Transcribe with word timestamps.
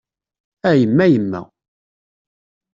A 0.69 0.71
yemma 0.79 1.05
yemma! 1.07 1.41